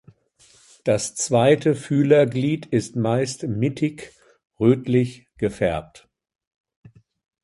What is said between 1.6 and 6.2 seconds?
Fühlerglied ist meist mittig rötlich gefärbt.